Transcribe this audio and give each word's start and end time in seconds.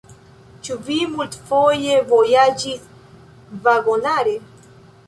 Ĉu 0.67 0.77
vi 0.87 0.95
multfoje 1.17 1.99
vojaĝis 2.15 2.89
vagonare? 3.69 4.37